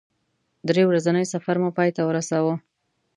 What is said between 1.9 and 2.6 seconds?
ته ورساوه.